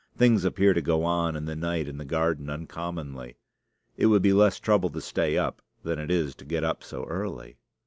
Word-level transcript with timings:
Things 0.17 0.43
appear 0.43 0.73
to 0.73 0.81
go 0.81 1.03
on 1.03 1.35
in 1.35 1.45
the 1.45 1.55
night 1.55 1.87
in 1.87 1.99
the 1.99 2.05
garden 2.05 2.49
uncommonly. 2.49 3.37
It 3.97 4.07
would 4.07 4.23
be 4.23 4.33
less 4.33 4.59
trouble 4.59 4.89
to 4.89 4.99
stay 4.99 5.37
up 5.37 5.61
than 5.83 5.99
it 5.99 6.09
is 6.09 6.33
to 6.37 6.43
get 6.43 6.63
up 6.63 6.83
so 6.83 7.03
early. 7.03 7.57